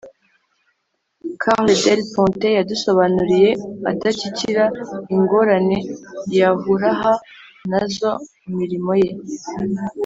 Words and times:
carla 1.41 1.73
del 1.85 2.01
ponte 2.13 2.47
yadusobanuriye 2.57 3.49
adakikira 3.91 4.63
ingorane 5.15 5.77
yahuraha 6.39 7.11
na 7.69 7.79
zo 7.95 8.11
mu 8.45 8.51
mirimo 8.59 8.91
ye 9.01 9.11